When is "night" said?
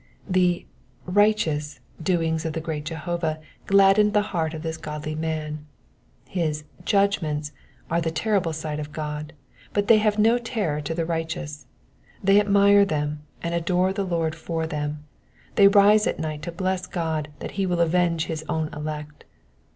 16.17-16.41